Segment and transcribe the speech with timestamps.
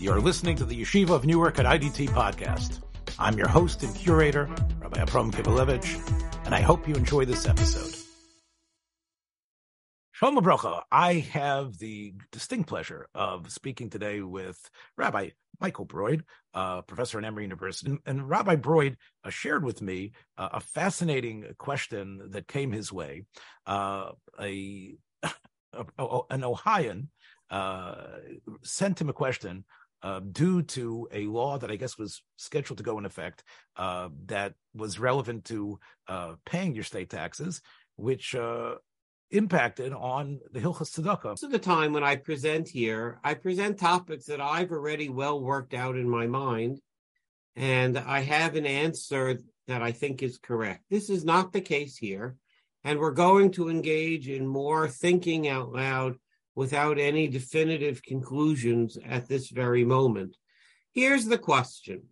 [0.00, 2.80] You're listening to the Yeshiva of Newark at IDT podcast.
[3.18, 7.96] I'm your host and curator, Rabbi Abram Kibalevich, and I hope you enjoy this episode.
[10.12, 10.82] Shalom Brocha.
[10.92, 15.30] I have the distinct pleasure of speaking today with Rabbi
[15.60, 16.22] Michael Broyde,
[16.54, 17.90] uh, professor at Emory University.
[17.90, 18.94] And, and Rabbi Broyde
[19.24, 23.24] uh, shared with me uh, a fascinating question that came his way.
[23.66, 24.94] Uh, a,
[25.24, 27.08] a, a, an Ohioan
[27.50, 27.94] uh,
[28.62, 29.64] sent him a question
[30.02, 33.42] uh, due to a law that I guess was scheduled to go in effect
[33.76, 37.60] uh, that was relevant to uh, paying your state taxes,
[37.96, 38.76] which uh,
[39.30, 41.24] impacted on the Hilchas Tzedakah.
[41.24, 45.40] Most of the time when I present here, I present topics that I've already well
[45.40, 46.80] worked out in my mind,
[47.56, 50.84] and I have an answer that I think is correct.
[50.90, 52.36] This is not the case here,
[52.84, 56.16] and we're going to engage in more thinking out loud
[56.58, 60.36] without any definitive conclusions at this very moment.
[60.92, 62.02] Here's the question.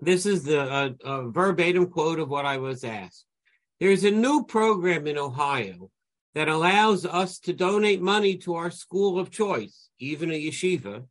[0.00, 3.24] This is the uh, verbatim quote of what I was asked.
[3.78, 5.88] There's a new program in Ohio
[6.34, 11.04] that allows us to donate money to our school of choice, even a yeshiva,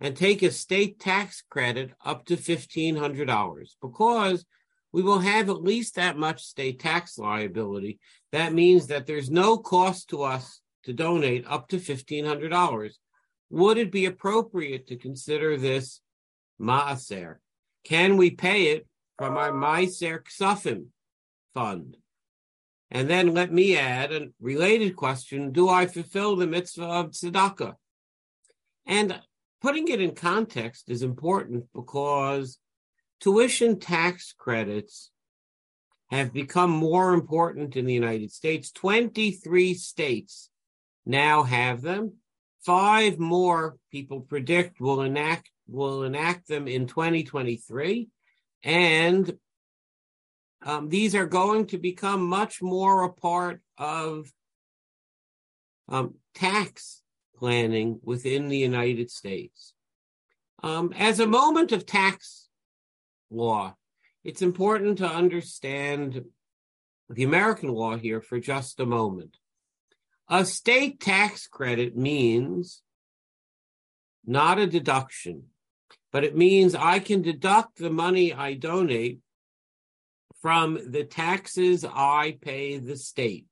[0.00, 4.46] and take a state tax credit up to $1,500 because
[4.92, 7.98] we will have at least that much state tax liability.
[8.32, 12.92] That means that there's no cost to us to donate up to $1,500.
[13.50, 16.00] Would it be appropriate to consider this
[16.60, 17.36] maaser?
[17.84, 20.86] Can we pay it from our maaser ksafim
[21.54, 21.96] fund?
[22.90, 27.74] And then let me add a related question Do I fulfill the mitzvah of tzedakah?
[28.86, 29.20] And
[29.60, 32.58] putting it in context is important because
[33.20, 35.10] tuition tax credits
[36.10, 38.70] have become more important in the United States.
[38.72, 40.50] 23 states
[41.08, 42.12] now have them.
[42.60, 48.08] Five more people predict will enact will enact them in 2023,
[48.62, 49.36] and
[50.62, 54.32] um, these are going to become much more a part of
[55.88, 57.02] um, tax
[57.36, 59.74] planning within the United States.
[60.62, 62.48] Um, as a moment of tax
[63.30, 63.76] law,
[64.24, 66.24] it's important to understand
[67.08, 69.36] the American law here for just a moment.
[70.30, 72.82] A state tax credit means
[74.26, 75.44] not a deduction,
[76.12, 79.20] but it means I can deduct the money I donate
[80.42, 83.46] from the taxes I pay the state.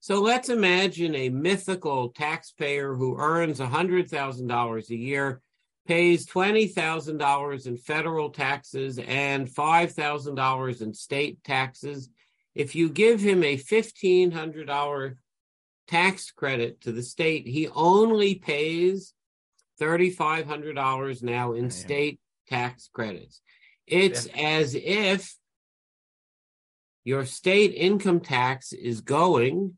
[0.00, 5.40] So let's imagine a mythical taxpayer who earns $100,000 a year,
[5.86, 12.10] pays $20,000 in federal taxes and $5,000 in state taxes.
[12.54, 15.16] If you give him a $1,500
[15.92, 19.12] tax credit to the state, he only pays
[19.78, 23.42] $3,500 now in state tax credits.
[23.86, 25.36] It's as if
[27.04, 29.74] your state income tax is going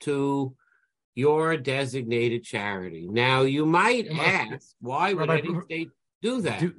[0.00, 0.54] to
[1.14, 3.08] your designated charity.
[3.10, 5.88] Now, you might ask, why would Rabbi, any state
[6.20, 6.60] do that?
[6.60, 6.74] Do,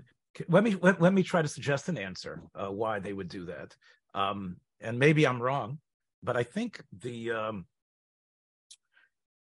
[0.48, 3.46] let me let, let me try to suggest an answer uh, why they would do
[3.46, 3.76] that.
[4.14, 5.80] Um, and maybe I'm wrong,
[6.22, 7.66] but I think the um,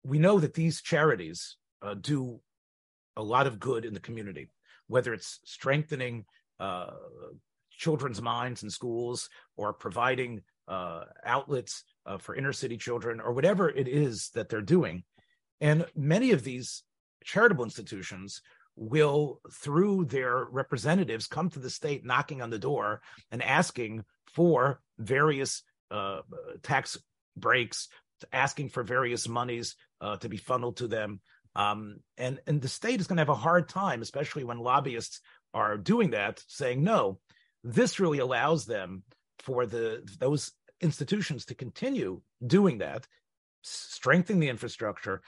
[0.04, 2.40] we know that these charities uh, do
[3.18, 4.50] a lot of good in the community,
[4.88, 6.26] whether it's strengthening
[6.60, 6.92] uh,
[7.72, 13.70] children's minds in schools or providing uh, outlets uh, for inner city children or whatever
[13.70, 15.04] it is that they're doing.
[15.60, 16.84] And many of these
[17.24, 18.42] charitable institutions
[18.76, 23.02] will, through their representatives, come to the state knocking on the door
[23.32, 24.04] and asking
[24.34, 26.22] for various uh,
[26.64, 26.98] tax
[27.36, 27.90] breaks,
[28.32, 31.22] asking for various monies uh, to be funneled to them.
[31.56, 35.20] Um, and and the state is going to have a hard time, especially when lobbyists
[35.54, 37.20] are doing that, saying no.
[37.64, 39.04] This really allows them
[39.40, 43.06] for the those institutions to continue doing that,
[43.62, 45.22] strengthening the infrastructure,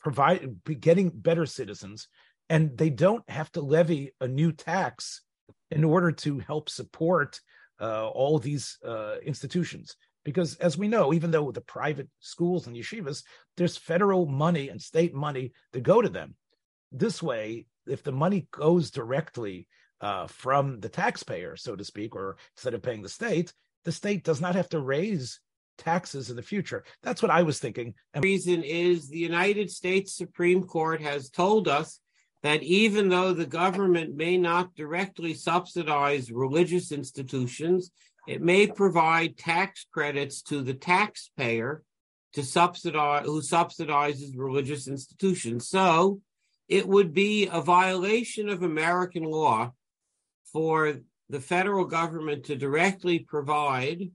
[0.00, 2.08] provide getting better citizens,
[2.48, 5.22] and they don't have to levy a new tax
[5.70, 7.40] in order to help support
[7.80, 12.76] uh, all these uh, institutions because as we know even though the private schools and
[12.76, 13.22] yeshivas
[13.56, 16.34] there's federal money and state money to go to them.
[16.90, 19.68] This way if the money goes directly
[20.00, 23.52] uh, from the taxpayer so to speak or instead of paying the state
[23.84, 25.40] the state does not have to raise
[25.76, 26.84] taxes in the future.
[27.02, 27.94] That's what i was thinking.
[28.12, 32.00] And the reason is the united states supreme court has told us
[32.44, 37.90] that even though the government may not directly subsidize religious institutions
[38.26, 41.82] it may provide tax credits to the taxpayer
[42.32, 45.68] to subsidize who subsidizes religious institutions.
[45.68, 46.20] So
[46.68, 49.72] it would be a violation of American law
[50.52, 54.10] for the federal government to directly provide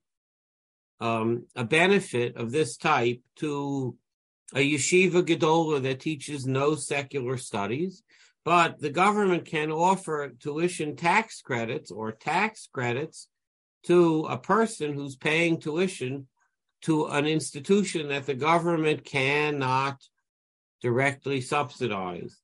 [1.00, 3.96] um, a benefit of this type to
[4.54, 8.04] a yeshiva gedola that teaches no secular studies,
[8.44, 13.28] but the government can offer tuition tax credits or tax credits
[13.84, 16.28] to a person who's paying tuition
[16.82, 19.98] to an institution that the government cannot
[20.82, 22.38] directly subsidize.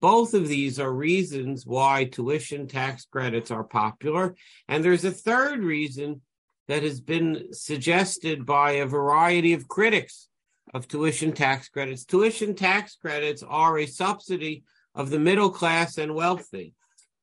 [0.00, 4.34] Both of these are reasons why tuition tax credits are popular.
[4.68, 6.20] And there's a third reason
[6.68, 10.28] that has been suggested by a variety of critics
[10.72, 12.04] of tuition tax credits.
[12.04, 14.64] Tuition tax credits are a subsidy
[14.94, 16.74] of the middle class and wealthy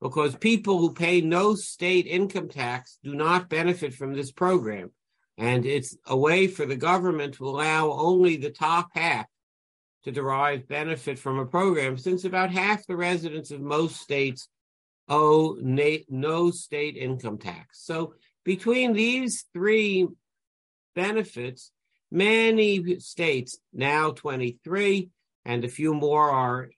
[0.02, 4.92] because people who pay no state income tax do not benefit from this program.
[5.38, 9.28] And it's a way for the government to allow only the top half
[10.04, 14.50] to derive benefit from a program, since about half the residents of most states
[15.08, 17.86] owe na- no state income tax.
[17.86, 20.08] So between these three
[20.96, 21.72] benefits,
[22.10, 25.10] many states, now 23,
[25.46, 26.70] and a few more are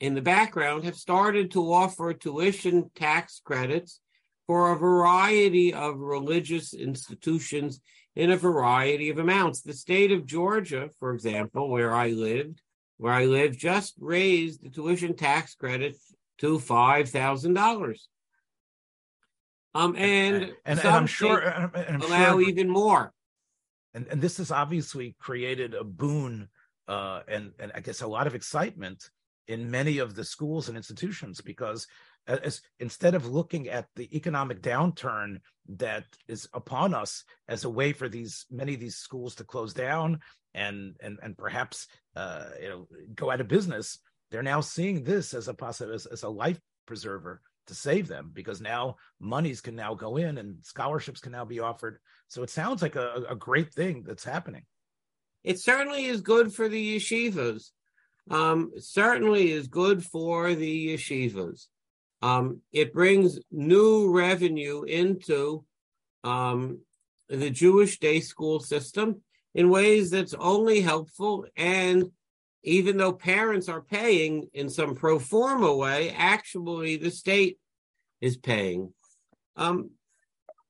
[0.00, 4.00] in the background, have started to offer tuition tax credits
[4.46, 7.80] for a variety of religious institutions
[8.14, 9.60] in a variety of amounts.
[9.60, 12.62] The state of Georgia, for example, where I lived,
[12.96, 15.96] where I live, just raised the tuition tax credit
[16.38, 18.08] to five thousand dollars.
[19.74, 23.12] Um, and, and, and, and I'm sure and I'm allow sure, even more.
[23.94, 26.48] And and this has obviously created a boon
[26.88, 29.10] uh, and and I guess a lot of excitement
[29.48, 31.86] in many of the schools and institutions because
[32.26, 37.92] as instead of looking at the economic downturn that is upon us as a way
[37.92, 40.20] for these many of these schools to close down
[40.54, 41.86] and and and perhaps
[42.16, 43.98] uh, you know go out of business,
[44.30, 48.30] they're now seeing this as a possible as, as a life preserver to save them
[48.32, 51.98] because now monies can now go in and scholarships can now be offered.
[52.28, 54.64] So it sounds like a, a great thing that's happening.
[55.44, 57.70] It certainly is good for the yeshivas.
[58.30, 61.66] Um, certainly is good for the yeshivas.
[62.20, 65.64] Um, it brings new revenue into
[66.24, 66.80] um,
[67.28, 69.22] the Jewish day school system
[69.54, 71.46] in ways that's only helpful.
[71.56, 72.10] And
[72.64, 77.58] even though parents are paying in some pro forma way, actually the state
[78.20, 78.92] is paying.
[79.56, 79.90] Um,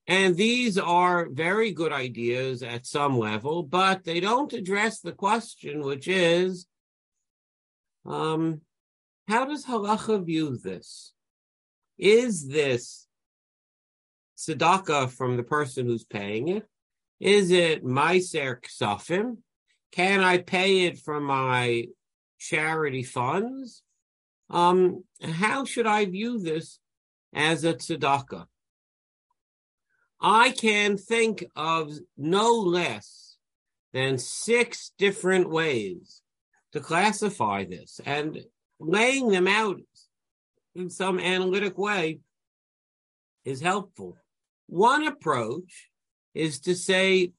[0.06, 5.82] and these are very good ideas at some level, but they don't address the question,
[5.82, 6.66] which is
[8.08, 8.62] um,
[9.28, 11.12] how does halacha view this?
[11.98, 13.06] Is this
[14.38, 16.66] tzedakah from the person who's paying it?
[17.20, 19.38] Is it meiser ksafim?
[19.92, 21.88] Can I pay it from my
[22.38, 23.82] charity funds?
[24.48, 26.78] Um, how should I view this
[27.34, 28.46] as a tzedakah?
[30.20, 33.36] I can think of no less
[33.92, 36.22] than six different ways
[36.72, 38.38] to classify this, and
[38.78, 39.80] laying them out
[40.74, 42.20] in some analytic way
[43.44, 44.16] is helpful.
[44.66, 45.88] One approach
[46.34, 47.32] is to say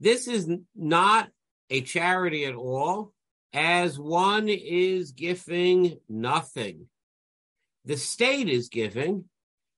[0.00, 1.28] this is not
[1.70, 3.12] a charity at all,
[3.52, 6.86] as one is giving nothing.
[7.84, 9.24] The state is giving,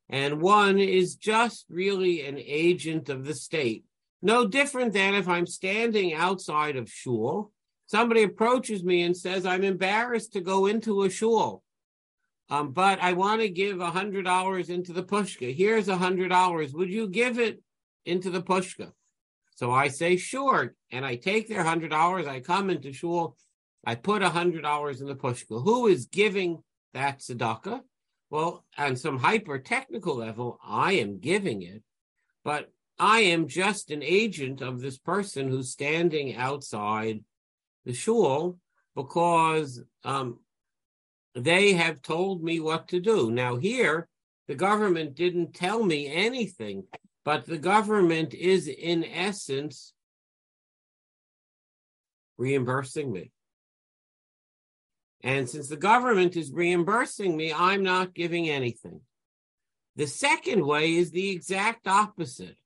[0.08, 3.84] and one is just really an agent of the state.
[4.20, 7.52] No different than if I'm standing outside of shul,
[7.90, 11.64] somebody approaches me and says, I'm embarrassed to go into a shul.
[12.48, 15.52] Um, but I want to give a hundred dollars into the pushka.
[15.52, 16.72] Here's a hundred dollars.
[16.72, 17.60] Would you give it
[18.06, 18.92] into the pushka?
[19.56, 22.28] So I say sure, and I take their hundred dollars.
[22.28, 23.36] I come into shul.
[23.84, 25.62] I put a hundred dollars in the pushka.
[25.62, 26.62] Who is giving
[26.94, 27.80] that tzedakah?
[28.30, 31.82] Well, on some hyper technical level, I am giving it,
[32.44, 32.70] but
[33.00, 37.24] I am just an agent of this person who's standing outside
[37.84, 38.58] the shul
[38.94, 40.40] because um,
[41.34, 43.30] they have told me what to do.
[43.30, 44.08] Now, here,
[44.48, 46.84] the government didn't tell me anything,
[47.24, 49.92] but the government is, in essence,
[52.36, 53.30] reimbursing me.
[55.22, 59.00] And since the government is reimbursing me, I'm not giving anything.
[59.96, 62.56] The second way is the exact opposite.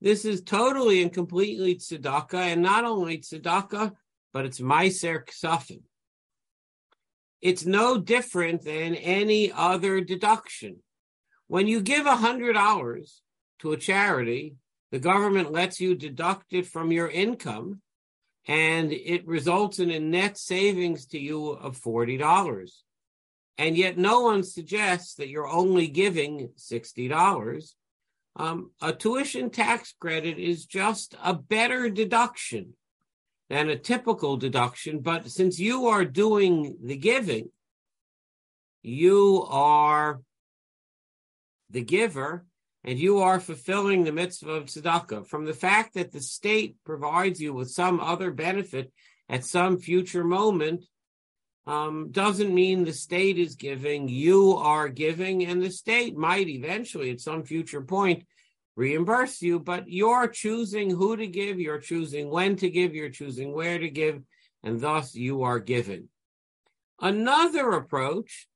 [0.00, 3.92] This is totally and completely tzedakah, and not only tzedakah,
[4.32, 5.82] but it's meiser ksafim
[7.40, 10.82] it's no different than any other deduction.
[11.46, 13.22] When you give a hundred dollars
[13.60, 14.56] to a charity,
[14.92, 17.80] the government lets you deduct it from your income
[18.46, 22.70] and it results in a net savings to you of $40.
[23.58, 27.74] and yet no one suggests that you're only giving $60.
[28.36, 32.74] Um, a tuition tax credit is just a better deduction
[33.50, 35.00] than a typical deduction.
[35.00, 37.50] But since you are doing the giving,
[38.82, 40.20] you are
[41.68, 42.46] the giver
[42.84, 45.26] and you are fulfilling the mitzvah of tzedakah.
[45.26, 48.90] From the fact that the state provides you with some other benefit
[49.28, 50.86] at some future moment,
[51.66, 57.10] um, doesn't mean the state is giving, you are giving, and the state might eventually,
[57.10, 58.24] at some future point,
[58.76, 63.52] reimburse you, but you're choosing who to give, you're choosing when to give, you're choosing
[63.52, 64.22] where to give,
[64.62, 66.08] and thus you are given.
[67.00, 68.48] Another approach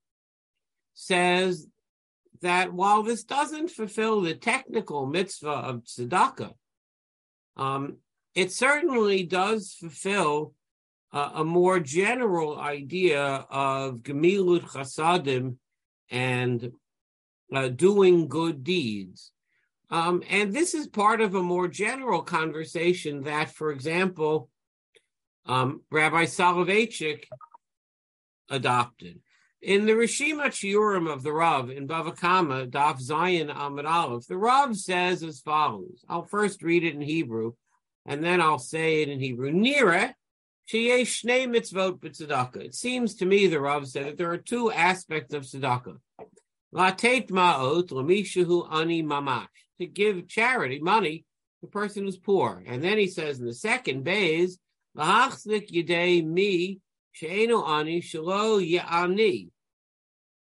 [0.94, 1.66] says
[2.40, 6.52] that while this doesn't fulfill the technical mitzvah of tzedakah,
[7.56, 7.98] um,
[8.34, 10.54] it certainly does fulfill
[11.12, 15.56] a more general idea of gemilut chasadim
[16.10, 16.72] and
[17.54, 19.30] uh, doing good deeds.
[19.90, 24.48] Um, and this is part of a more general conversation that, for example,
[25.46, 27.24] um, Rabbi Soloveitchik
[28.48, 29.20] adopted.
[29.60, 34.36] In the Rishima Shiurim of the Rav in Bava Kama, Daf Zion Amid Aleph, the
[34.36, 36.04] Rav says as follows.
[36.08, 37.52] I'll first read it in Hebrew,
[38.04, 39.52] and then I'll say it in Hebrew.
[39.52, 40.12] Nira,
[40.70, 42.56] shnei mitzvot b'tzedakah.
[42.56, 45.98] It seems to me, the Rav said, that there are two aspects of tzedakah.
[46.72, 49.46] Latet ma'ot l'mishahu ani mamash.
[49.80, 52.62] To give charity, money, to the person who's poor.
[52.66, 54.56] And then he says in the second yedei
[56.24, 56.80] mi
[57.12, 59.50] she'enu ani shelo ya'ani.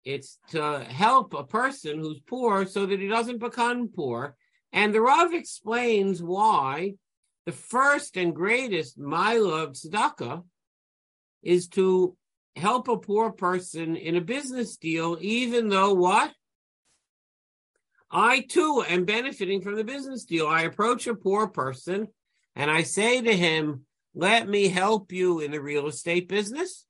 [0.04, 4.36] It's to help a person who's poor so that he doesn't become poor.
[4.72, 6.94] And the Rav explains why
[7.46, 10.44] the first and greatest mile of tzedakah
[11.42, 12.16] is to
[12.54, 16.32] help a poor person in a business deal, even though what?
[18.10, 20.46] I too am benefiting from the business deal.
[20.46, 22.08] I approach a poor person
[22.54, 23.82] and I say to him,
[24.14, 26.86] let me help you in the real estate business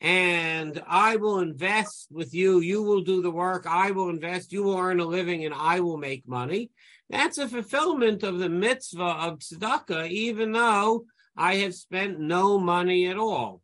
[0.00, 2.60] and I will invest with you.
[2.60, 3.66] You will do the work.
[3.66, 4.52] I will invest.
[4.52, 6.70] You will earn a living and I will make money.
[7.10, 11.04] That's a fulfillment of the mitzvah of tzedakah, even though
[11.36, 13.62] I have spent no money at all.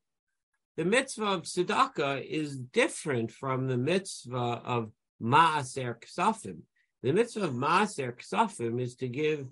[0.76, 4.90] The mitzvah of tzedakah is different from the mitzvah of
[5.22, 6.58] maaser ksafim.
[7.02, 9.46] The mitzvah of maaser ksafim is to give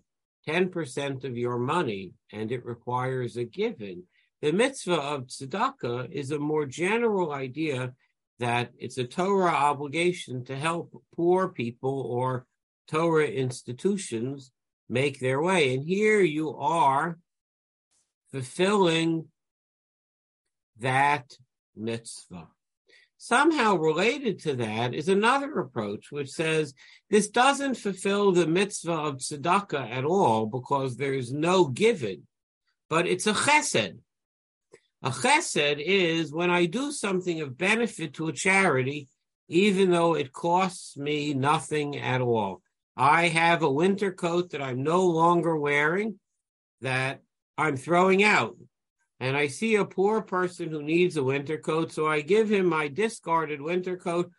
[0.49, 4.05] 10% of your money, and it requires a giving.
[4.43, 7.95] The mitzvah of tzedakah is a more general idea
[8.41, 12.47] that it's a Torah obligation to help poor people or
[12.89, 14.53] Torah institutions
[14.89, 15.75] make their way.
[15.75, 17.19] And here you are
[18.33, 19.29] fulfilling
[20.81, 21.39] that
[21.77, 22.49] mitzvah.
[23.27, 26.75] Somehow related to that is another approach which says
[27.09, 32.27] this doesn't fulfill the mitzvah of tzedakah at all because there's no giving,
[32.91, 33.97] but it's a chesed.
[35.03, 39.09] A chesed is when I do something of benefit to a charity,
[39.49, 42.61] even though it costs me nothing at all.
[42.95, 46.21] I have a winter coat that I'm no longer wearing
[46.83, 47.23] that
[47.57, 48.59] I'm throwing out.
[49.21, 52.67] And I see a poor person who needs a winter coat, so I give him
[52.67, 54.31] my discarded winter coat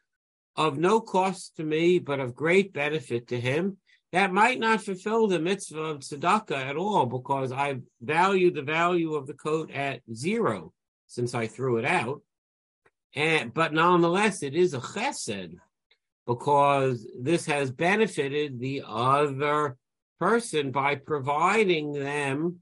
[0.56, 3.78] of no cost to me, but of great benefit to him
[4.16, 9.14] that might not fulfill the mitzvah of tzedakah at all because I value the value
[9.14, 10.72] of the coat at zero
[11.06, 12.22] since I threw it out.
[13.14, 15.58] And but nonetheless, it is a chesed
[16.26, 19.76] because this has benefited the other
[20.18, 22.60] person by providing them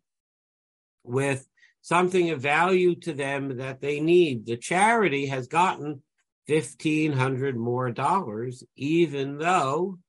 [1.04, 1.48] with
[1.84, 4.46] something of value to them that they need.
[4.46, 6.02] The charity has gotten
[6.48, 10.00] fifteen hundred more dollars, even though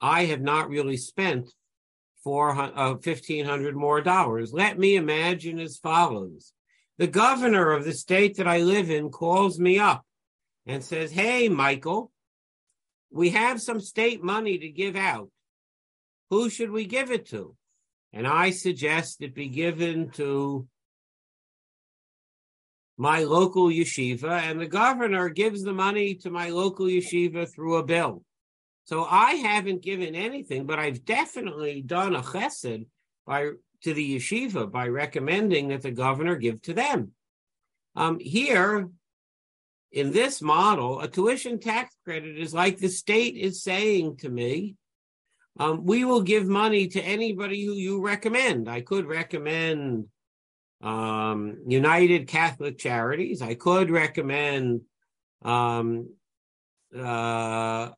[0.00, 1.50] I have not really spent
[2.24, 4.52] four uh, fifteen hundred more dollars.
[4.52, 6.52] Let me imagine as follows:
[6.98, 10.04] the governor of the state that I live in calls me up
[10.66, 12.12] and says, "Hey, Michael,
[13.10, 15.30] we have some state money to give out.
[16.30, 17.56] Who should we give it to?"
[18.16, 20.66] And I suggest it be given to
[22.96, 27.84] my local yeshiva, and the governor gives the money to my local yeshiva through a
[27.84, 28.24] bill.
[28.84, 32.86] So I haven't given anything, but I've definitely done a chesed
[33.26, 33.50] by
[33.82, 37.12] to the yeshiva by recommending that the governor give to them.
[37.96, 38.88] Um, here,
[39.92, 44.76] in this model, a tuition tax credit is like the state is saying to me,
[45.58, 48.68] um, we will give money to anybody who you recommend.
[48.68, 50.06] I could recommend
[50.82, 53.40] um, United Catholic Charities.
[53.40, 54.82] I could recommend
[55.42, 56.10] um,
[56.96, 57.90] uh,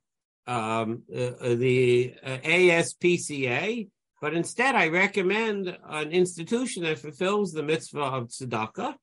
[0.46, 3.88] um, uh, the uh, ASPCA,
[4.20, 8.94] but instead I recommend an institution that fulfills the mitzvah of tzedakah.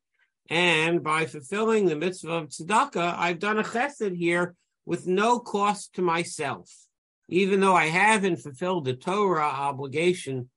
[0.50, 5.96] And by fulfilling the mitzvah of tzedakah, I've done a chesed here with no cost
[5.96, 6.85] to myself.
[7.28, 10.50] Even though I haven't fulfilled the Torah obligation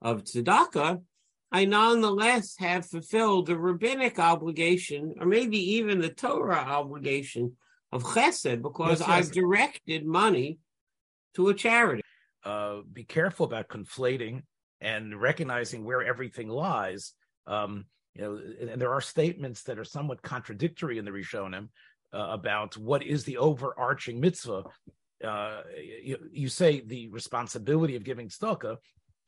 [0.00, 1.02] of tzedakah,
[1.50, 7.56] I nonetheless have fulfilled the rabbinic obligation, or maybe even the Torah obligation
[7.90, 9.08] of chesed, because yes, yes.
[9.08, 10.58] I've directed money
[11.34, 12.02] to a charity.
[12.44, 14.42] Uh, be careful about conflating
[14.80, 17.12] and recognizing where everything lies.
[17.46, 18.40] Um, you know,
[18.72, 21.68] and there are statements that are somewhat contradictory in the Rishonim
[22.12, 24.64] uh, about what is the overarching mitzvah.
[25.24, 25.62] Uh,
[26.02, 28.76] you, you, say the responsibility of giving tzedakah.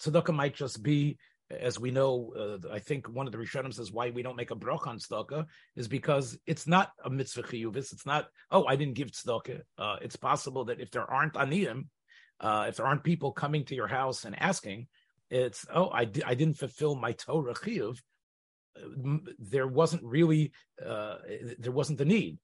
[0.03, 1.19] Tzedakah might just be,
[1.51, 4.51] as we know, uh, I think one of the Rishonim says why we don't make
[4.51, 5.47] a brach on tzedakah
[5.77, 7.93] is because it's not a mitzvah chiyuvis.
[7.93, 9.61] It's not, oh, I didn't give tzedakah.
[9.79, 11.87] Uh, it's possible that if there aren't aniyim,
[12.41, 14.89] uh, if there aren't people coming to your house and asking,
[15.31, 17.99] it's, oh, I, I didn't fulfill my Torah chiyuv
[19.39, 20.53] there wasn't really
[20.85, 21.17] uh,
[21.59, 22.39] there wasn't the need.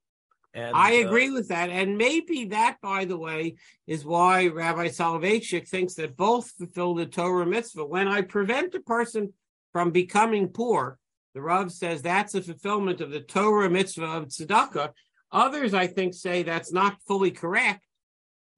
[0.52, 4.49] And, I uh, agree uh, with that, and maybe that, by the way, is why
[4.49, 7.87] Rabbi Soloveitchik thinks that both fulfill the Torah mitzvah.
[7.87, 9.33] When I prevent a person
[9.73, 10.99] from becoming poor,
[11.35, 14.90] the Rav says that's a fulfillment of the Torah mitzvah of tzedakah.
[15.30, 17.87] Others, I think, say that's not fully correct,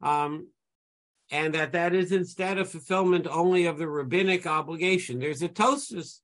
[0.03, 0.49] um,
[1.31, 5.19] and that that is instead a fulfillment only of the rabbinic obligation.
[5.19, 6.21] There's a Tosfos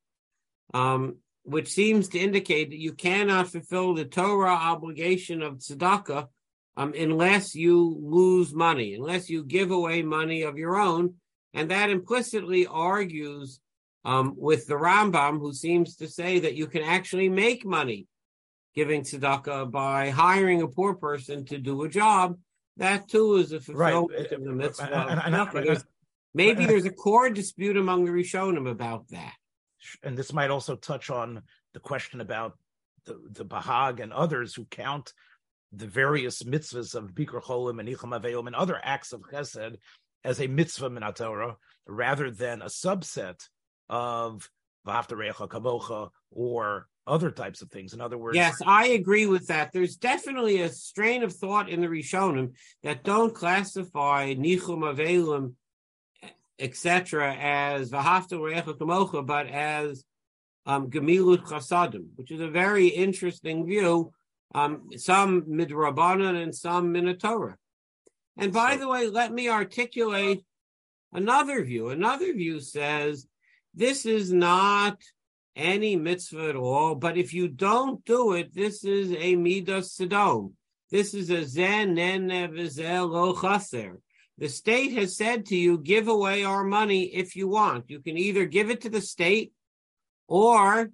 [0.72, 1.16] um,
[1.48, 6.28] which seems to indicate that you cannot fulfill the Torah obligation of tzedakah
[6.76, 11.14] um, unless you lose money, unless you give away money of your own.
[11.54, 13.60] And that implicitly argues
[14.04, 18.06] um, with the Rambam, who seems to say that you can actually make money
[18.74, 22.38] giving tzedakah by hiring a poor person to do a job.
[22.76, 24.32] That too is a fulfillment right.
[24.32, 25.22] of the mitzvah.
[26.34, 29.32] maybe there's a core dispute among the Rishonim about that
[30.02, 31.42] and this might also touch on
[31.74, 32.58] the question about
[33.04, 35.12] the, the Bahag and others who count
[35.72, 39.76] the various mitzvahs of Bikur Cholim and Nichum Avelim and other acts of Chesed
[40.24, 43.48] as a mitzvah min Torah rather than a subset
[43.88, 44.48] of
[44.86, 47.94] Vahaftarecha Kamocha or other types of things.
[47.94, 49.72] In other words, yes, I agree with that.
[49.72, 55.54] There's definitely a strain of thought in the Rishonim that don't classify Nichum Avelim
[56.58, 60.04] etc., as Vahafta but as
[60.66, 64.12] um, Gemilut Chasadim, which is a very interesting view.
[64.54, 67.56] Um, some midrabanan and some minatorah.
[68.38, 70.42] And by the way, let me articulate
[71.12, 71.90] another view.
[71.90, 73.26] Another view says
[73.74, 74.98] this is not
[75.56, 80.52] any mitzvah at all, but if you don't do it, this is a midas sedom.
[80.90, 83.98] This is a zen lo chaser.
[84.38, 87.90] The state has said to you, give away our money if you want.
[87.90, 89.52] You can either give it to the state
[90.28, 90.90] or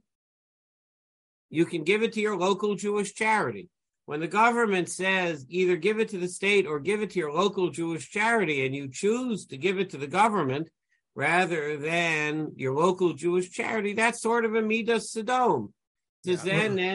[1.50, 3.68] you can give it to your local Jewish charity.
[4.06, 7.32] When the government says either give it to the state or give it to your
[7.32, 10.68] local Jewish charity, and you choose to give it to the government
[11.14, 15.68] rather than your local Jewish charity, that's sort of a midas sedom.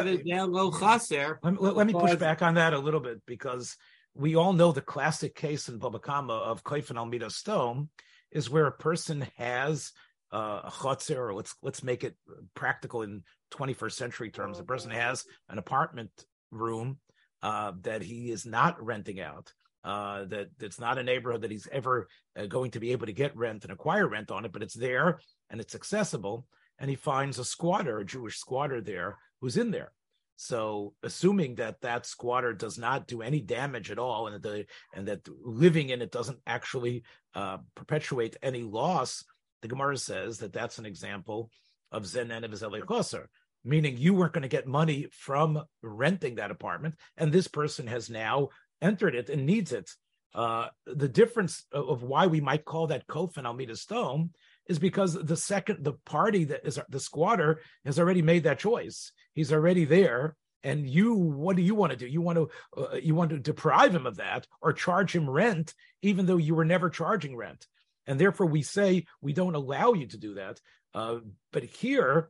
[1.44, 3.78] Let, let, let, me push back on that a little bit because
[4.16, 7.90] we all know the classic case in Baba Kama of Kofin Almida Sodom
[8.32, 9.92] is where a person has
[10.32, 12.16] uh, a chotzer, or let's let's make it
[12.56, 14.60] practical in 21st century terms.
[14.60, 16.12] A person has an apartment
[16.52, 16.98] room
[17.42, 19.52] uh, that he is not renting out.
[19.84, 23.12] Uh, that it's not a neighborhood that he's ever uh, going to be able to
[23.12, 26.48] get rent and acquire rent on it, but it's there and it's accessible.
[26.80, 29.92] And he finds a squatter, a Jewish squatter there, who's in there.
[30.36, 34.66] So, assuming that that squatter does not do any damage at all, and that the,
[34.94, 37.04] and that living in it doesn't actually
[37.36, 39.24] uh, perpetuate any loss,
[39.62, 41.50] the Gemara says that that's an example
[41.92, 43.28] of zenen of
[43.64, 48.10] meaning you weren't going to get money from renting that apartment, and this person has
[48.10, 48.50] now
[48.82, 49.90] entered it and needs it.
[50.34, 54.32] Uh, the difference of why we might call that kofin almida Sodom
[54.68, 59.12] is because the second the party that is the squatter has already made that choice.
[59.34, 62.08] He's already there, and you what do you want to do?
[62.08, 65.74] You want to uh, you want to deprive him of that or charge him rent,
[66.02, 67.68] even though you were never charging rent,
[68.08, 70.60] and therefore we say we don't allow you to do that.
[70.94, 71.18] Uh,
[71.52, 72.30] but here,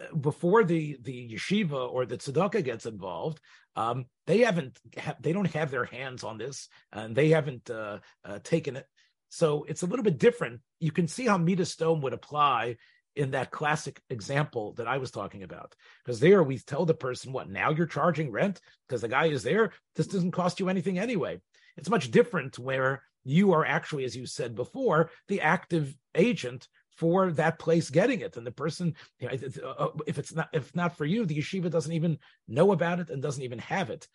[0.00, 3.40] uh, before the the yeshiva or the tzedakah gets involved,
[3.74, 7.98] um, they haven't ha- they don't have their hands on this, and they haven't uh,
[8.24, 8.86] uh, taken it
[9.34, 10.60] so it's a little bit different.
[10.84, 12.76] You can see how Midas Sodom would apply
[13.16, 15.74] in that classic example that I was talking about.
[16.04, 19.42] Because there we tell the person, what, now you're charging rent because the guy is
[19.42, 19.72] there?
[19.94, 21.40] This doesn't cost you anything anyway.
[21.76, 27.32] It's much different where you are actually, as you said before, the active agent for
[27.32, 31.04] that place getting it and the person you know, if it's not if not for
[31.04, 32.16] you the yeshiva doesn't even
[32.46, 34.06] know about it and doesn't even have it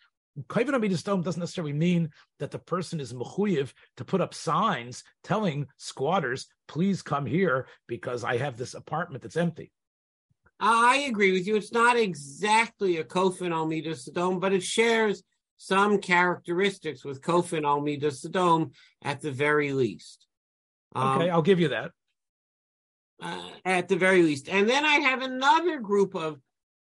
[0.46, 5.66] Kaivan Amidus doesn't necessarily mean that the person is mechuyev to put up signs telling
[5.76, 9.72] squatters, please come here because I have this apartment that's empty.
[10.60, 11.56] I agree with you.
[11.56, 15.22] It's not exactly a Kofin Almida Sodom, but it shares
[15.56, 20.26] some characteristics with Kofin Almida Sodom at the very least.
[20.94, 21.92] Um, okay, I'll give you that.
[23.20, 24.48] Uh, at the very least.
[24.48, 26.40] And then I have another group of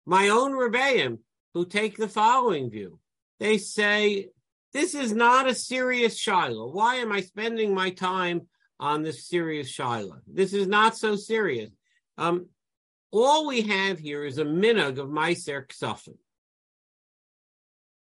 [0.06, 1.20] my own Rebbeim
[1.54, 3.00] who take the following view
[3.44, 4.30] they say,
[4.72, 6.72] This is not a serious Shiloh.
[6.72, 8.48] Why am I spending my time
[8.80, 10.22] on this serious Shiloh?
[10.26, 11.70] This is not so serious.
[12.18, 12.48] Um,
[13.12, 16.16] all we have here is a minug of Meiser Ksafim.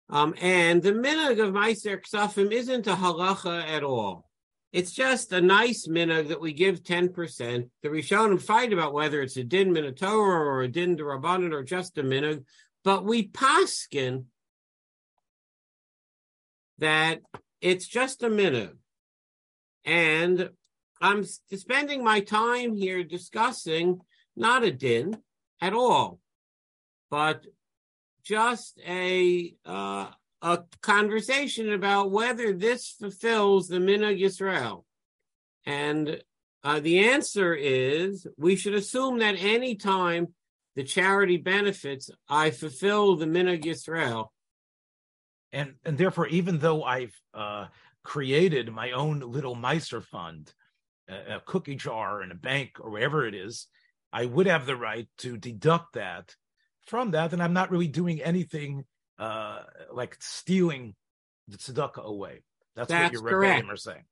[0.09, 4.31] Um, and the minug of Meiser Ksafim isn't a halacha at all.
[4.73, 7.69] It's just a nice minug that we give 10%.
[7.83, 11.99] The Rishonim fight about whether it's a din minatorah or a din Durabanan or just
[11.99, 12.45] a minug,
[12.85, 14.27] but we paskin
[16.79, 17.21] that
[17.61, 18.77] it's just a minute.
[19.85, 20.51] And
[21.01, 24.01] I'm spending my time here discussing
[24.37, 25.19] not a din
[25.61, 26.19] at all,
[27.11, 27.45] but
[28.23, 30.11] just a uh,
[30.43, 34.85] a conversation about whether this fulfills the minhag Yisrael.
[35.65, 36.23] And
[36.63, 40.35] uh, the answer is we should assume that any time
[40.77, 44.29] the charity benefits, I fulfill the minhag Yisrael
[45.55, 47.67] and and therefore, even though I've uh,
[48.03, 50.53] created my own little Meiser fund,
[51.09, 53.69] a, a, cookie jar in a bank or wherever it is,
[54.13, 56.35] I would have the right to deduct that
[56.87, 58.85] from that, and I'm not really doing anything
[59.19, 59.63] uh,
[59.93, 60.95] like stealing
[61.49, 62.43] the tzedakah away.
[62.75, 63.71] That's, that's what your correct.
[63.71, 64.05] are saying.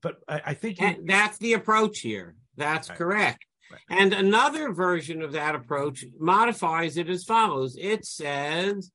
[0.00, 2.36] But I, I think you, that's the approach here.
[2.56, 2.98] That's right.
[2.98, 3.44] correct.
[3.70, 3.98] Right.
[4.00, 7.76] And another version of that approach modifies it as follows.
[7.78, 8.90] It says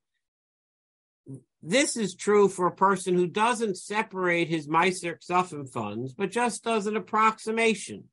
[1.68, 6.64] this is true for a person who doesn't separate his Meiser Ksafim funds, but just
[6.64, 8.04] does an approximation.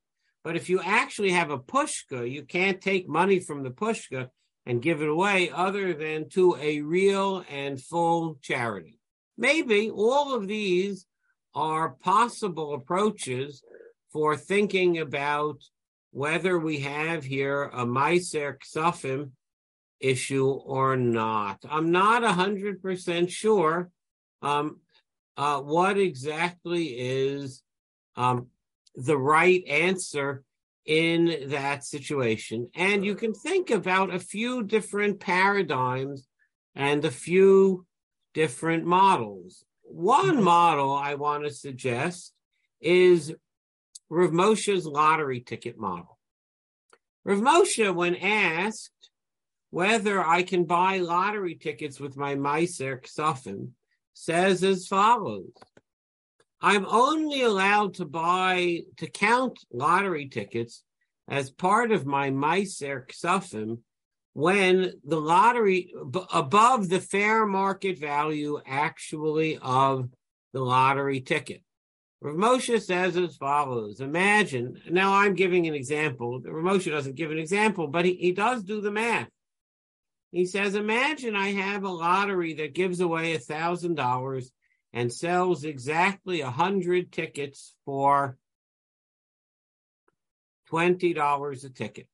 [0.43, 4.31] But if you actually have a pushka, you can't take money from the pushka
[4.65, 8.99] and give it away other than to a real and full charity.
[9.37, 11.07] Maybe all of these
[11.55, 13.63] are possible approaches
[14.13, 15.63] for thinking about
[16.11, 19.33] whether we have here a Meiser Ksafim
[20.03, 21.65] issue or not.
[21.69, 23.91] I'm not 100% sure
[24.43, 24.81] um,
[25.37, 27.63] uh, what exactly is
[28.17, 28.49] um,
[28.95, 30.43] the right answer
[30.85, 32.69] in that situation.
[32.75, 36.27] And you can think about a few different paradigms
[36.75, 37.87] and a few
[38.35, 39.65] different models.
[39.83, 40.45] One mm-hmm.
[40.45, 42.33] model I want to suggest
[42.81, 43.35] is
[44.11, 46.19] Rav Moshe's lottery ticket model.
[47.25, 49.11] Rav Moshe, when asked
[49.73, 53.71] whether I can buy lottery tickets with my Meiser Ksafim
[54.13, 55.51] says as follows.
[56.61, 60.85] I'm only allowed to buy, to count lottery tickets
[61.27, 63.79] as part of my Meiser Ksafim
[64.35, 70.11] when the lottery, b- above the fair market value actually of
[70.53, 71.63] the lottery ticket.
[72.21, 76.43] Rav Moshe says as follows Imagine, now I'm giving an example.
[76.45, 79.31] Rav Moshe doesn't give an example, but he, he does do the math.
[80.33, 84.51] He says, imagine I have a lottery that gives away a thousand dollars
[84.93, 88.39] and sells exactly a hundred tickets for
[90.69, 92.09] twenty dollars a ticket.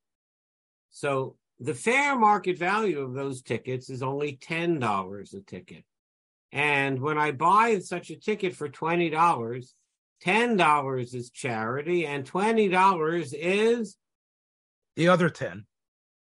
[0.91, 5.85] So the fair market value of those tickets is only ten dollars a ticket.
[6.51, 9.75] And when I buy such a ticket for twenty dollars,
[10.21, 13.97] ten dollars is charity, and twenty dollars is
[14.97, 15.67] the other ten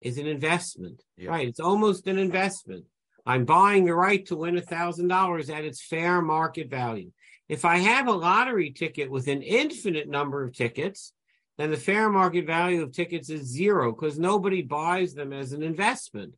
[0.00, 1.30] is an investment, yeah.
[1.30, 1.48] right?
[1.48, 2.84] It's almost an investment.
[3.26, 7.10] I'm buying the right to win a thousand dollars at its fair market value.
[7.48, 11.12] If I have a lottery ticket with an infinite number of tickets,
[11.56, 15.62] then the fair market value of tickets is zero because nobody buys them as an
[15.62, 16.34] investment.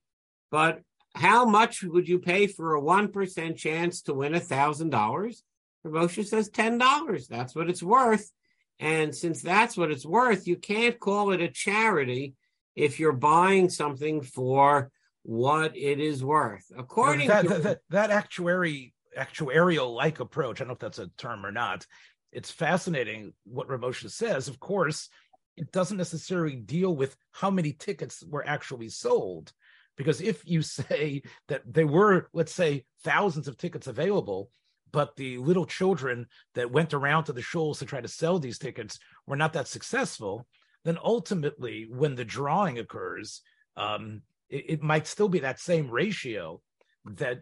[0.50, 0.80] But
[1.14, 5.42] how much would you pay for a 1% chance to win a thousand dollars?
[5.86, 7.28] Moshe says $10.
[7.28, 8.30] That's what it's worth.
[8.78, 12.34] And since that's what it's worth, you can't call it a charity
[12.74, 14.90] if you're buying something for
[15.22, 16.64] what it is worth.
[16.76, 21.08] According that, to that, that, actuary actuarial like approach, I don't know if that's a
[21.18, 21.86] term or not.
[22.32, 24.48] It's fascinating what Rav Moshe says.
[24.48, 25.08] Of course,
[25.56, 29.52] it doesn't necessarily deal with how many tickets were actually sold.
[29.96, 34.50] Because if you say that there were, let's say, thousands of tickets available,
[34.92, 38.58] but the little children that went around to the shows to try to sell these
[38.58, 40.46] tickets were not that successful,
[40.84, 43.42] then ultimately, when the drawing occurs,
[43.76, 46.60] um, it, it might still be that same ratio
[47.04, 47.40] that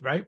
[0.00, 0.24] right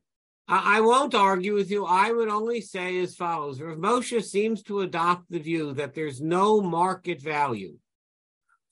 [0.48, 1.86] I won't argue with you.
[1.86, 6.20] I would only say as follows Rav Moshe seems to adopt the view that there's
[6.20, 7.76] no market value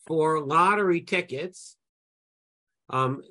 [0.07, 1.77] for lottery tickets.
[2.90, 3.23] Um,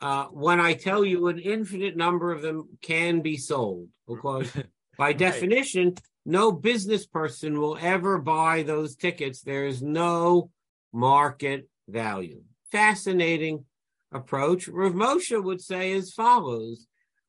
[0.00, 4.52] uh, when I tell you an infinite number of them can be sold, because
[4.96, 9.40] by definition, no business person will ever buy those tickets.
[9.40, 10.50] There's no
[10.92, 12.42] market value.
[12.70, 13.64] Fascinating
[14.12, 14.68] approach.
[14.68, 16.86] Rav Moshe would say as follows.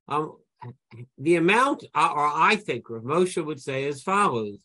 [0.07, 0.37] Um,
[1.17, 4.59] the amount, uh, or I think Rav Moshe would say as follows.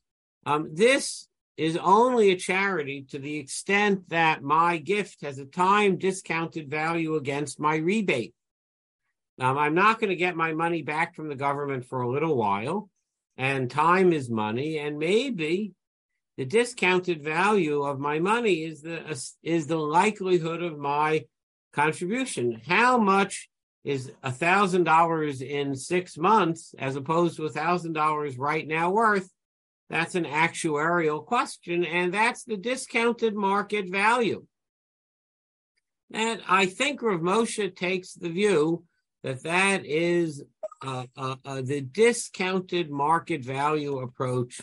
[0.46, 5.96] Um, this is only a charity to the extent that my gift has a time
[5.96, 8.34] discounted value against my rebate.
[9.40, 12.36] Um, I'm not going to get my money back from the government for a little
[12.36, 12.88] while,
[13.36, 15.72] and time is money, and maybe
[16.36, 19.02] the discounted value of my money is the
[19.42, 21.24] is the likelihood of my
[21.72, 22.60] contribution.
[22.66, 23.48] How much
[23.84, 28.90] is a thousand dollars in six months as opposed to a thousand dollars right now
[28.90, 29.30] worth?
[29.90, 34.46] That's an actuarial question, and that's the discounted market value.
[36.12, 38.84] And I think Rav Moshe takes the view
[39.24, 40.44] that that is
[40.82, 44.60] uh, uh, uh, the discounted market value approach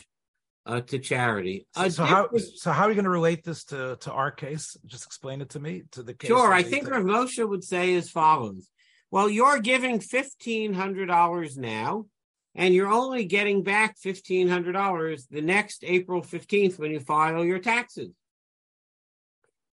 [0.67, 1.65] uh, to charity.
[1.76, 4.78] So, so how so how are you going to relate this to to our case?
[4.86, 5.84] Just explain it to me.
[5.93, 6.28] To the case.
[6.28, 8.69] Sure, I think Rav Moshe would say as follows:
[9.10, 12.06] Well, you're giving fifteen hundred dollars now,
[12.54, 17.43] and you're only getting back fifteen hundred dollars the next April fifteenth when you file
[17.43, 18.13] your taxes.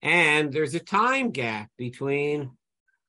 [0.01, 2.51] And there's a time gap between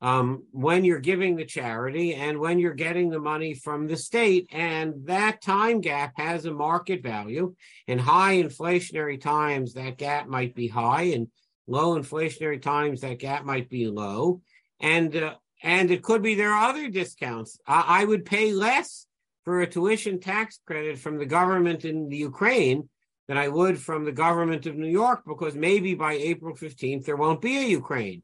[0.02, 4.48] um, when you're giving the charity and when you're getting the money from the state.
[4.50, 7.54] And that time gap has a market value.
[7.86, 11.28] In high inflationary times, that gap might be high, and
[11.66, 14.40] low inflationary times, that gap might be low.
[14.80, 17.58] And uh, and it could be there are other discounts.
[17.66, 19.06] I, I would pay less
[19.44, 22.88] for a tuition tax credit from the government in the Ukraine
[23.28, 27.16] than I would from the government of New York because maybe by April 15th there
[27.16, 28.22] won't be a Ukraine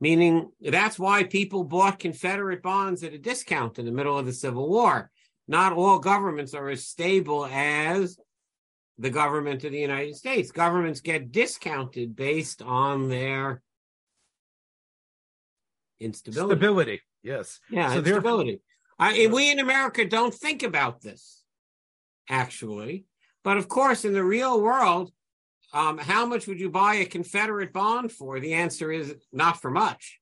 [0.00, 4.32] meaning that's why people bought Confederate bonds at a discount in the middle of the
[4.32, 5.10] Civil War.
[5.46, 8.18] Not all governments are as stable as
[8.98, 10.50] the government of the United States.
[10.50, 13.62] Governments get discounted based on their
[16.00, 16.50] instability.
[16.54, 17.60] Stability, yes.
[17.70, 18.60] Yeah, so instability.
[18.98, 21.42] I, we in America don't think about this,
[22.28, 23.04] actually.
[23.44, 25.12] But of course, in the real world,
[25.72, 28.40] um, how much would you buy a Confederate bond for?
[28.40, 30.18] The answer is not for much.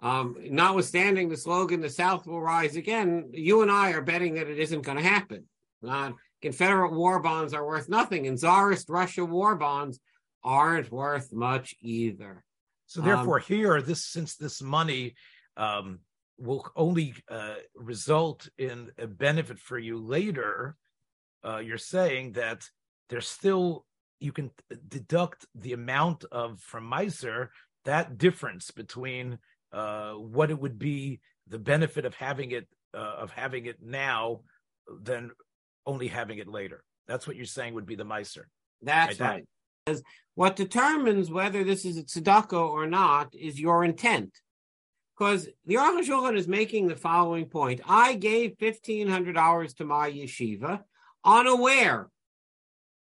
[0.00, 4.48] Um, notwithstanding the slogan, the South will rise again, you and I are betting that
[4.48, 5.44] it isn't going to happen.
[5.86, 9.98] Uh, Confederate war bonds are worth nothing, and Tsarist Russia war bonds
[10.44, 12.44] aren't worth much either.
[12.86, 15.14] So, therefore, um, here, this since this money
[15.56, 15.98] um,
[16.38, 20.76] will only uh, result in a benefit for you later,
[21.44, 22.62] uh, you're saying that
[23.08, 23.84] there's still
[24.20, 24.50] you can
[24.88, 27.48] deduct the amount of from Meiser
[27.84, 29.38] that difference between
[29.72, 34.40] uh, what it would be the benefit of having it uh, of having it now
[35.02, 35.30] than
[35.86, 36.82] only having it later.
[37.06, 38.44] That's what you're saying would be the Meiser.
[38.82, 39.44] That's right.
[39.86, 40.00] right.
[40.34, 44.38] What determines whether this is a tzedakah or not is your intent.
[45.16, 47.80] Because the Aruch HaShulchan is making the following point.
[47.88, 50.82] I gave $1,500 to my yeshiva
[51.24, 52.08] unaware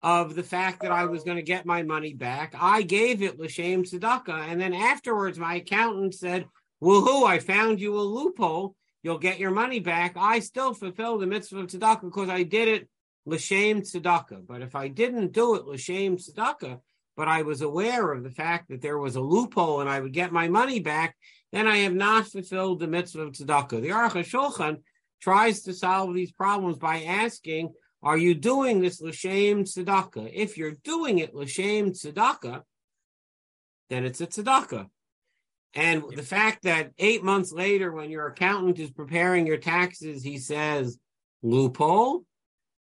[0.02, 2.54] of the fact that I was going to get my money back.
[2.58, 6.46] I gave it l'shem tzedakah, and then afterwards, my accountant said,
[6.82, 7.26] "Woohoo!
[7.26, 8.76] I found you a loophole.
[9.02, 12.68] You'll get your money back." I still fulfilled the mitzvah of tzedakah because I did
[12.68, 12.88] it
[13.26, 14.46] l'shem tzedakah.
[14.46, 16.80] But if I didn't do it l'shem tzedakah,
[17.16, 20.14] but I was aware of the fact that there was a loophole and I would
[20.14, 21.14] get my money back,
[21.52, 23.82] then I have not fulfilled the mitzvah of tzedakah.
[23.82, 24.78] The Aruch HaShulchan
[25.20, 30.30] tries to solve these problems by asking are you doing this l'shem tzedakah?
[30.32, 32.62] If you're doing it l'shem tzedakah,
[33.90, 34.88] then it's a tzedakah.
[35.74, 40.38] And the fact that eight months later, when your accountant is preparing your taxes, he
[40.38, 40.98] says
[41.42, 42.24] loophole,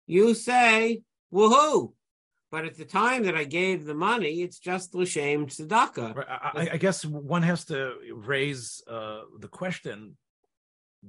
[0.08, 1.02] you say
[1.34, 1.94] woohoo.
[2.52, 6.16] But at the time that I gave the money, it's just l'shem tzedakah.
[6.16, 6.28] Right.
[6.30, 10.18] I, I, guess one has to raise uh, the question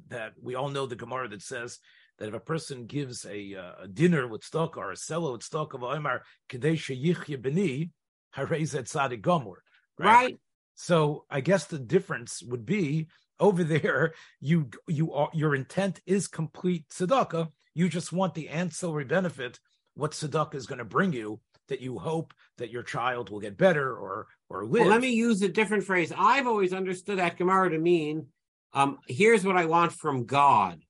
[0.09, 1.79] that we all know the Gemara that says
[2.19, 5.43] that if a person gives a, uh, a dinner with stock or a cellar with
[5.43, 7.91] stock of Omar Kadesh Yichya Beni,
[8.37, 9.57] harezet tzadik gomor.
[9.99, 10.07] Right?
[10.07, 10.39] right.
[10.75, 13.09] So I guess the difference would be
[13.41, 17.49] over there, you you are your intent is complete tzedakah.
[17.75, 19.59] You just want the ancillary benefit,
[19.95, 23.57] what tzedakah is going to bring you, that you hope that your child will get
[23.57, 24.83] better or or live.
[24.83, 26.13] Well, let me use a different phrase.
[26.17, 28.27] I've always understood that Gemara to mean,
[28.73, 30.81] um, here's what I want from God,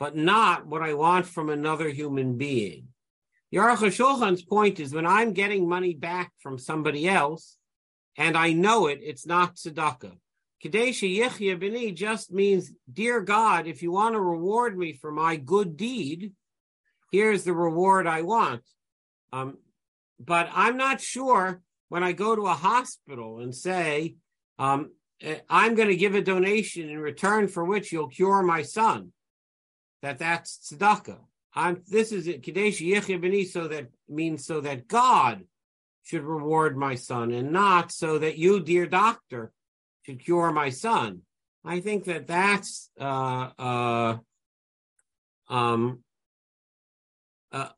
[0.00, 2.88] but not what I want from another human being.
[3.54, 7.58] Aruch HaShulchan's point is when I'm getting money back from somebody else,
[8.16, 10.16] and I know it, it's not tzedakah.
[10.64, 15.36] Kadesha Yechia Bini just means, dear God, if you want to reward me for my
[15.36, 16.32] good deed,
[17.12, 18.62] here's the reward I want.
[19.32, 19.58] Um,
[20.18, 24.16] but I'm not sure when I go to a hospital and say,
[24.58, 24.92] um,
[25.48, 29.12] I'm going to give a donation in return for which you'll cure my son,
[30.02, 31.18] that that's tzedakah.
[31.54, 35.44] I'm, this is Kadesh Yechia Bini, so that means so that God
[36.04, 39.52] should reward my son and not so that you, dear doctor,
[40.02, 41.22] should cure my son.
[41.64, 44.16] I think that that's uh, uh,
[45.48, 46.02] um,
[47.52, 47.68] uh,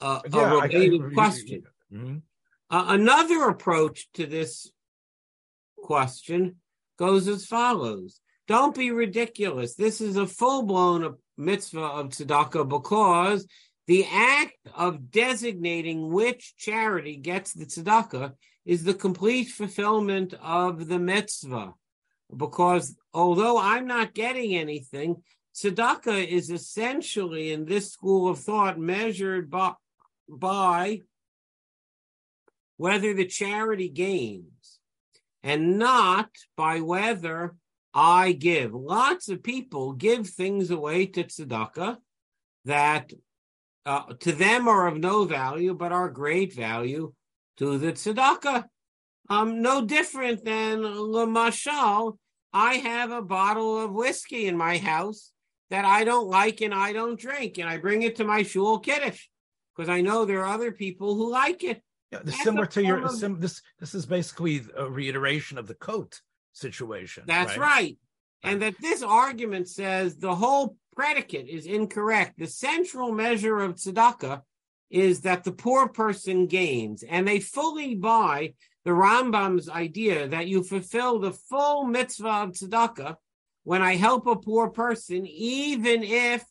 [0.00, 1.62] uh, yeah, a related question.
[1.92, 2.16] Mm-hmm.
[2.70, 4.70] Uh, another approach to this
[5.76, 6.56] question
[6.96, 9.76] goes as follows: Don't be ridiculous.
[9.76, 13.46] This is a full blown mitzvah of tzedakah because
[13.86, 18.32] the act of designating which charity gets the tzedakah
[18.66, 21.74] is the complete fulfillment of the mitzvah.
[22.36, 25.22] Because although I'm not getting anything,
[25.54, 29.74] tzedakah is essentially in this school of thought measured by,
[30.28, 31.02] by
[32.78, 34.80] whether the charity gains
[35.40, 37.54] and not by whether
[37.92, 38.72] I give.
[38.72, 41.98] Lots of people give things away to tzedakah
[42.64, 43.12] that
[43.86, 47.12] uh, to them are of no value, but are great value
[47.56, 48.64] to the tzedakah.
[49.28, 52.18] Um, no different than Lamashal.
[52.52, 55.32] I have a bottle of whiskey in my house
[55.70, 58.80] that I don't like and I don't drink, and I bring it to my shul
[58.80, 59.28] kiddush
[59.76, 61.80] because I know there are other people who like it.
[62.10, 63.62] Yeah, similar to your of, sim, this.
[63.78, 66.20] This is basically a reiteration of the coat
[66.52, 67.24] situation.
[67.26, 67.58] That's right?
[67.58, 67.98] right.
[68.42, 72.38] And that this argument says the whole predicate is incorrect.
[72.38, 74.42] The central measure of tzedakah
[74.90, 80.62] is that the poor person gains, and they fully buy the Rambam's idea that you
[80.62, 83.16] fulfill the full mitzvah of tzedakah
[83.64, 86.44] when I help a poor person, even if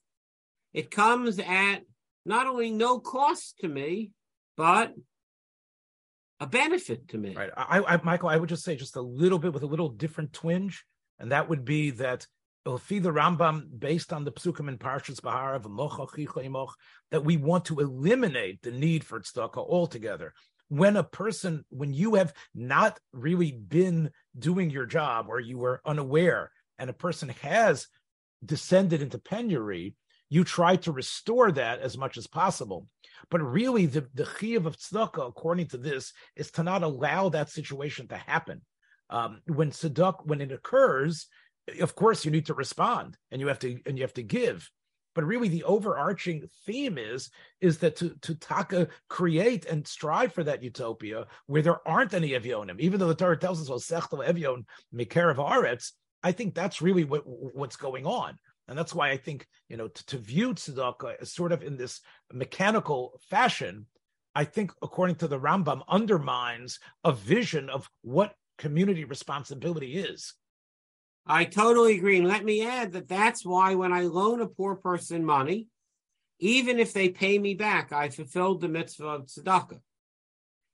[0.73, 1.79] it comes at
[2.25, 4.12] not only no cost to me,
[4.55, 4.93] but
[6.39, 7.36] a benefit to me.
[7.36, 7.49] Right.
[7.56, 10.34] I, I, Michael, I would just say just a little bit with a little different
[10.34, 10.86] twinge,
[11.19, 12.25] and that would be that
[12.65, 15.63] Ilfi the Rambam, based on the psukim in Parshas Bahar of
[17.12, 20.34] that we want to eliminate the need for tzedakah altogether.
[20.67, 25.82] When a person, when you have not really been doing your job or you were
[25.86, 27.88] unaware, and a person has
[28.45, 29.95] descended into penury,
[30.30, 32.88] you try to restore that as much as possible.
[33.29, 37.49] But really, the, the chiyuv of tzedakah, according to this, is to not allow that
[37.49, 38.62] situation to happen.
[39.10, 41.27] Um, when tzedakah, when it occurs,
[41.82, 44.69] of course you need to respond and you have to and you have to give.
[45.15, 47.29] But really the overarching theme is
[47.62, 52.29] is that to to taka create and strive for that utopia where there aren't any
[52.29, 55.91] evyonim even though the torah tells us well sechtel evyon mikerav aretz
[56.23, 58.38] i think that's really what what's going on
[58.69, 61.75] and that's why i think you know to, to view tzedakah as sort of in
[61.75, 62.01] this
[62.32, 63.86] mechanical fashion
[64.36, 70.34] i think according to the rambam undermines a vision of what community responsibility is
[71.32, 72.17] I totally agree.
[72.17, 75.67] And let me add that that's why when I loan a poor person money,
[76.39, 79.79] even if they pay me back, I fulfilled the mitzvah of tzedakah.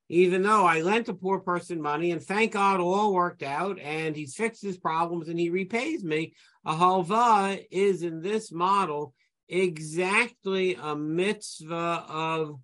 [0.07, 4.15] Even though I lent a poor person money, and thank God all worked out, and
[4.15, 6.33] he's fixed his problems and he repays me,
[6.65, 9.13] a halva is in this model
[9.47, 12.59] exactly a mitzvah of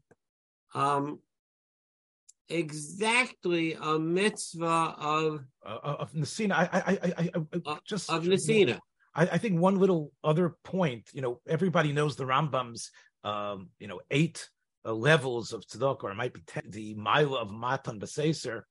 [0.74, 1.20] um,
[2.50, 6.54] exactly a mitzvah of uh, of Nesina.
[6.54, 7.30] I, I, I,
[7.66, 8.80] I, just of Nesina.
[9.16, 11.10] I, I think one little other point.
[11.14, 12.92] You know, everybody knows the Rambam's,
[13.24, 14.48] um, you know, eight
[14.86, 18.64] uh, levels of tzedakah, or it might be ten, the mila of matan b'seser.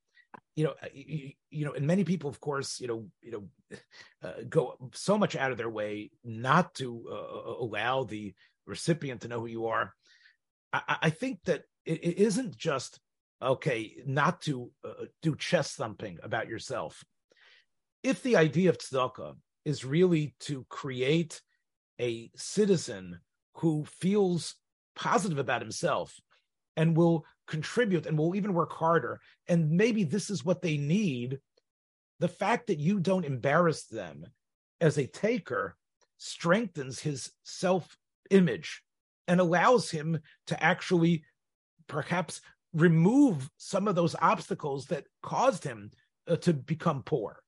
[0.54, 3.78] You know, you, you, know, and many people, of course, you know, you know,
[4.22, 8.34] uh, go so much out of their way not to uh, allow the
[8.66, 9.94] recipient to know who you are.
[10.72, 13.00] I, I think that it, it isn't just
[13.42, 17.02] okay, not to uh, do chest thumping about yourself.
[18.02, 21.40] If the idea of tzedakah is really to create
[22.00, 23.20] a citizen
[23.54, 24.54] who feels
[24.96, 26.18] positive about himself
[26.76, 29.20] and will contribute and will even work harder.
[29.48, 31.38] And maybe this is what they need.
[32.20, 34.26] The fact that you don't embarrass them
[34.80, 35.76] as a taker
[36.18, 37.96] strengthens his self
[38.30, 38.82] image
[39.26, 41.24] and allows him to actually
[41.86, 42.40] perhaps
[42.72, 45.90] remove some of those obstacles that caused him
[46.28, 47.42] uh, to become poor.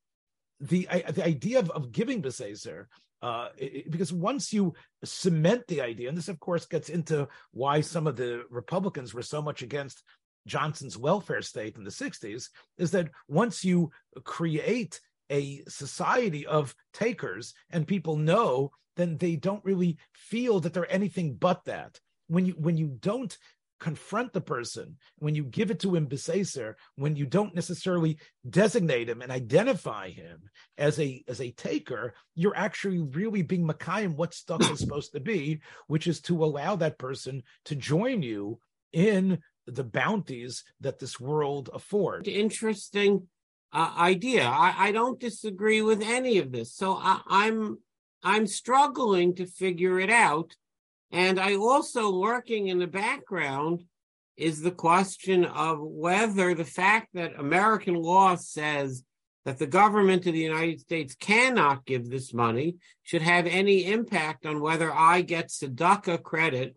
[0.60, 2.86] The, I, the idea of, of giving Beseser,
[3.22, 7.80] uh, it, because once you cement the idea, and this of course gets into why
[7.80, 10.02] some of the Republicans were so much against
[10.46, 12.48] Johnson's welfare state in the 60s,
[12.78, 13.90] is that once you
[14.24, 15.00] create
[15.30, 21.34] a society of takers and people know, then they don't really feel that they're anything
[21.34, 21.98] but that.
[22.26, 23.36] When you when you don't
[23.82, 28.16] confront the person, when you give it to him beseser, when you don't necessarily
[28.48, 30.38] designate him and identify him
[30.78, 35.20] as a as a taker, you're actually really being Makayim what stuff is supposed to
[35.20, 38.60] be, which is to allow that person to join you
[38.92, 42.28] in the bounties that this world affords.
[42.28, 43.26] Interesting
[43.72, 44.44] uh, idea.
[44.44, 46.72] I, I, don't disagree with any of this.
[46.74, 47.78] So I, I'm
[48.22, 50.54] I'm struggling to figure it out.
[51.12, 53.84] And I also lurking in the background
[54.36, 59.04] is the question of whether the fact that American law says
[59.44, 64.46] that the government of the United States cannot give this money should have any impact
[64.46, 66.76] on whether I get tzedakah credit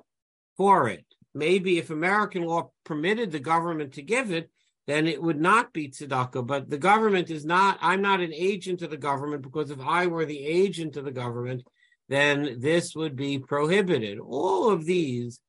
[0.57, 1.05] for it.
[1.33, 4.49] Maybe if American law permitted the government to give it,
[4.88, 6.45] then it would not be tzedakah.
[6.45, 10.07] But the government is not, I'm not an agent of the government because if I
[10.07, 11.63] were the agent of the government,
[12.09, 14.19] then this would be prohibited.
[14.19, 15.39] All of these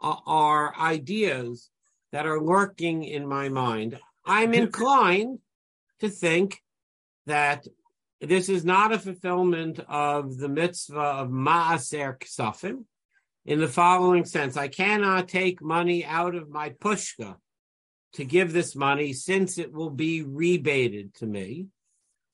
[0.00, 1.70] are, are ideas
[2.12, 3.98] that are lurking in my mind.
[4.24, 5.38] I'm inclined
[6.00, 6.62] to think
[7.26, 7.66] that
[8.20, 12.84] this is not a fulfillment of the mitzvah of Maaser Ksafim
[13.44, 17.36] in the following sense I cannot take money out of my pushka
[18.14, 21.66] to give this money since it will be rebated to me.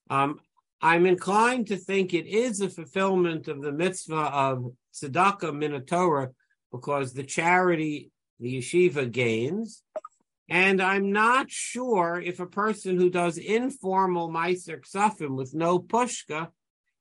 [0.09, 0.39] Um,
[0.85, 6.29] I'm inclined to think it is a fulfillment of the mitzvah of tzedakah minatorah
[6.71, 9.81] because the charity the yeshiva gains.
[10.47, 16.49] And I'm not sure if a person who does informal meiser ksafim with no pushka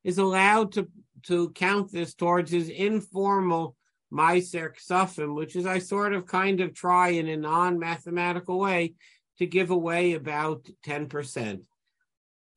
[0.03, 0.89] is allowed to,
[1.25, 3.77] to count this towards his informal
[4.13, 8.95] Meiser Ksafim, which is I sort of kind of try in a non mathematical way
[9.39, 11.63] to give away about 10%.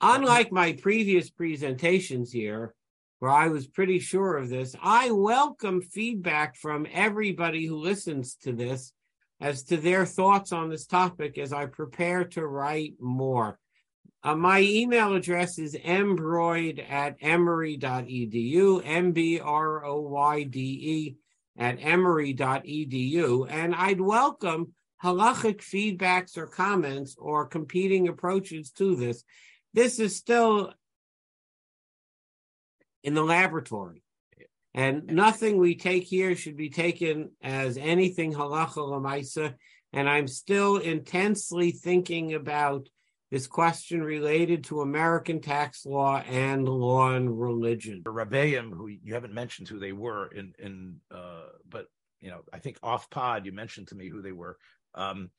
[0.02, 2.76] Unlike my previous presentations here,
[3.18, 8.54] where I was pretty sure of this, I welcome feedback from everybody who listens to
[8.54, 8.94] this
[9.42, 13.58] as to their thoughts on this topic as I prepare to write more.
[14.24, 21.16] Uh, my email address is mbroyde at emory.edu, M B R O Y D E
[21.58, 23.48] at emory.edu.
[23.50, 24.74] And I'd welcome
[25.04, 29.24] halachic feedbacks or comments or competing approaches to this.
[29.74, 30.74] This is still
[33.04, 34.04] in the laboratory.
[34.74, 39.56] And nothing we take here should be taken as anything halacha lamaisa.
[39.94, 42.88] And I'm still intensely thinking about
[43.32, 48.02] this question related to American tax law and law and religion.
[48.04, 51.88] The Rabbeim, who you haven't mentioned who they were in in uh, but
[52.22, 54.58] you know, I think off pod you mentioned to me who they were.
[54.96, 55.30] Um,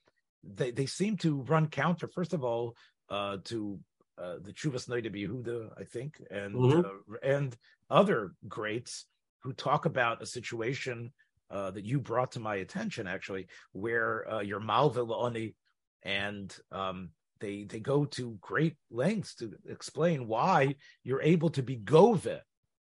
[0.43, 2.77] they they seem to run counter, first of all,
[3.09, 3.81] uh, to
[4.21, 6.81] uh, the Chuvas Noida Yehuda, I think, and mm-hmm.
[6.81, 7.57] uh, and
[7.91, 9.07] other greats
[9.43, 11.13] who talk about a situation
[11.51, 15.55] uh, that you brought to my attention, actually, where uh, your Malville Oni
[16.03, 17.11] and um,
[17.41, 22.27] they they go to great lengths to explain why you're able to be gove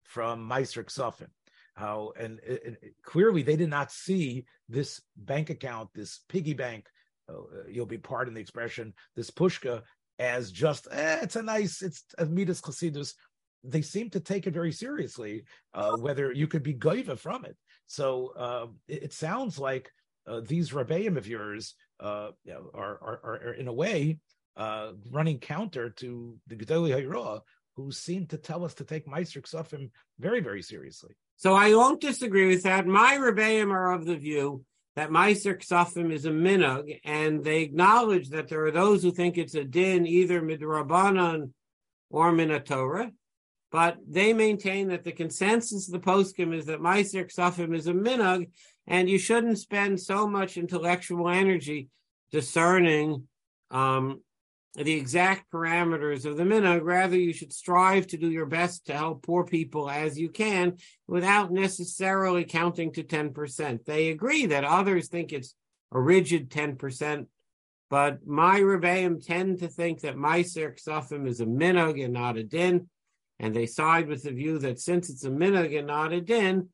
[0.05, 1.29] from Meiser Ksafim.
[1.75, 6.87] How and, and, clearly they did not see this bank account, this piggy bank.
[7.29, 9.83] Uh, you'll be pardon the expression, this pushka
[10.21, 13.15] as just eh, it's a nice it's midas chasidus.
[13.65, 15.45] They seem to take it very seriously,
[15.75, 17.57] uh, whether you could be goiva from it.
[17.87, 19.91] So uh, it, it, sounds like
[20.27, 22.31] uh, these rabbeim of yours uh,
[22.75, 24.19] are, are, are, in a way
[24.57, 27.41] uh, running counter to the Gedali Hayra,
[27.77, 31.15] who seem to tell us to take Meiser Ksafim very, very seriously.
[31.37, 32.87] So I won't disagree with that.
[32.87, 34.65] My Rebbeim are of the view
[34.97, 39.39] that Meiser Ksafim is a minhag, and they acknowledge that there are those who think
[39.39, 41.53] it's a din, either midrabanan
[42.11, 43.11] or minatorah,
[43.71, 47.93] but they maintain that the consensus of the poskim is that Meiser Ksafim is a
[47.93, 48.51] minhag,
[48.87, 51.89] and you shouldn't spend so much intellectual energy
[52.33, 53.29] discerning
[53.71, 54.21] um,
[54.75, 56.83] the exact parameters of the minhag.
[56.83, 60.77] Rather, you should strive to do your best to help poor people as you can
[61.09, 63.85] without necessarily counting to 10%.
[63.85, 65.55] They agree that others think it's
[65.93, 67.27] a rigid 10%.
[67.89, 72.45] But my Rebbeim tend to think that Meiser Ksafim is a minhag and not a
[72.45, 72.89] din.
[73.41, 76.69] And they side with the view that since it's a minhag and not a din,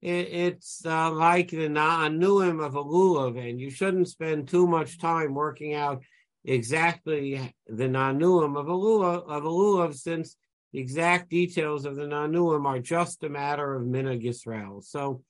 [0.00, 4.98] it, it's uh, like the na'anuim of a lulav, and you shouldn't spend too much
[4.98, 6.02] time working out
[6.44, 10.36] exactly the nanuim of a lulav, of a lulav since
[10.72, 14.84] the exact details of the nanuim are just a matter of minhag Yisrael.
[14.84, 15.22] So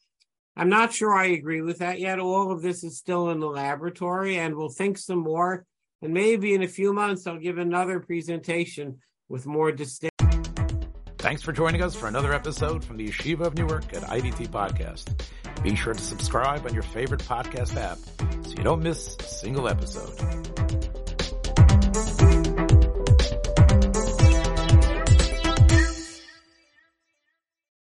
[0.56, 2.18] I'm not sure I agree with that yet.
[2.18, 5.64] All of this is still in the laboratory, and we'll think some more.
[6.02, 8.98] And maybe in a few months, I'll give another presentation
[9.28, 10.10] with more distinct.
[11.18, 15.22] Thanks for joining us for another episode from the Yeshiva of Newark at IDT Podcast.
[15.62, 17.98] Be sure to subscribe on your favorite podcast app
[18.46, 20.99] so you don't miss a single episode.